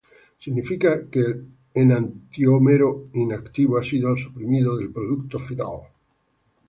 [0.39, 1.45] Significa que el
[1.75, 5.89] enantiómero inactivo ha sido suprimido del producto final.